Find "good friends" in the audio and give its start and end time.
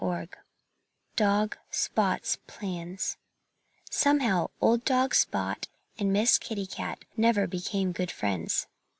7.91-8.65